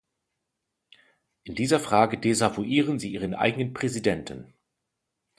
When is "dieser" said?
1.53-1.79